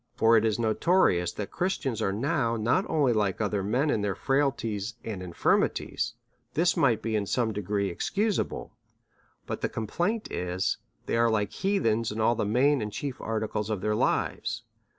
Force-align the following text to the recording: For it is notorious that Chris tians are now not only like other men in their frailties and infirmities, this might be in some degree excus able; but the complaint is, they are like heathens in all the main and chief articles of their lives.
For 0.15 0.35
it 0.35 0.43
is 0.45 0.57
notorious 0.57 1.31
that 1.33 1.51
Chris 1.51 1.77
tians 1.77 2.01
are 2.01 2.11
now 2.11 2.55
not 2.55 2.89
only 2.89 3.13
like 3.13 3.39
other 3.39 3.61
men 3.61 3.91
in 3.91 4.01
their 4.01 4.15
frailties 4.15 4.95
and 5.03 5.21
infirmities, 5.21 6.15
this 6.55 6.75
might 6.75 7.03
be 7.03 7.15
in 7.15 7.27
some 7.27 7.53
degree 7.53 7.93
excus 7.93 8.39
able; 8.39 8.73
but 9.45 9.61
the 9.61 9.69
complaint 9.69 10.31
is, 10.31 10.79
they 11.05 11.17
are 11.17 11.29
like 11.29 11.51
heathens 11.51 12.11
in 12.11 12.19
all 12.19 12.33
the 12.33 12.45
main 12.45 12.81
and 12.81 12.91
chief 12.91 13.21
articles 13.21 13.69
of 13.69 13.81
their 13.81 13.93
lives. 13.93 14.63